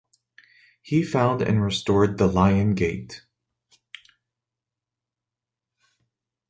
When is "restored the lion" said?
1.63-2.73